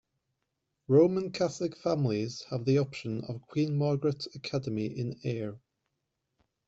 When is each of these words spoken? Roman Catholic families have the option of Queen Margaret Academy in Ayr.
Roman 0.87 1.31
Catholic 1.31 1.77
families 1.77 2.41
have 2.49 2.65
the 2.65 2.79
option 2.79 3.23
of 3.25 3.39
Queen 3.47 3.77
Margaret 3.77 4.25
Academy 4.33 4.87
in 4.87 5.19
Ayr. 5.23 5.59